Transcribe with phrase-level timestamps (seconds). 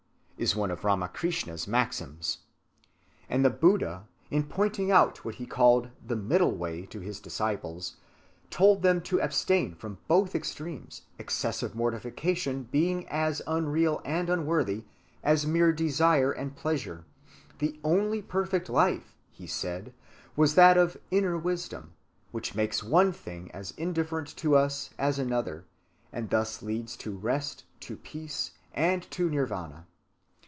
[0.43, 1.75] (215)
[3.29, 7.97] And the Buddha, in pointing out what he called "the middle way" to his disciples,
[8.49, 14.85] told them to abstain from both extremes, excessive mortification being as unreal and unworthy
[15.23, 17.05] as mere desire and pleasure.
[17.59, 19.93] The only perfect life, he said,
[20.35, 21.93] is that of inner wisdom,
[22.31, 25.65] which makes one thing as indifferent to us as another,
[26.11, 29.85] and thus leads to rest, to peace, and to Nirvâna.